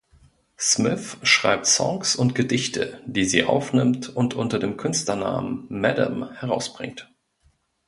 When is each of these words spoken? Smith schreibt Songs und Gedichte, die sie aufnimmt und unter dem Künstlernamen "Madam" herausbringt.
Smith 0.57 1.17
schreibt 1.21 1.67
Songs 1.67 2.15
und 2.15 2.33
Gedichte, 2.33 3.03
die 3.05 3.23
sie 3.23 3.43
aufnimmt 3.43 4.09
und 4.09 4.33
unter 4.33 4.57
dem 4.57 4.75
Künstlernamen 4.75 5.65
"Madam" 5.69 6.31
herausbringt. 6.33 7.13